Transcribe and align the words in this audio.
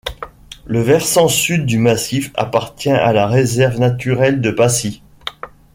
Le 0.65 0.81
versant 0.81 1.27
sud 1.27 1.67
du 1.67 1.77
massif 1.77 2.31
appartient 2.33 2.89
à 2.89 3.13
la 3.13 3.27
réserve 3.27 3.77
naturelle 3.77 4.41
de 4.41 4.49
Passy. 4.49 5.03